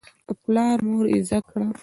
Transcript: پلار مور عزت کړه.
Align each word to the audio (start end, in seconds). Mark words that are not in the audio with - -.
پلار 0.43 0.77
مور 0.87 1.05
عزت 1.15 1.43
کړه. 1.51 1.65